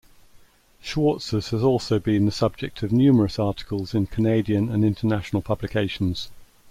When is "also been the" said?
1.61-2.31